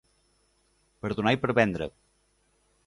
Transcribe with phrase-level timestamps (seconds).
[1.03, 1.91] Per donar i per vendre.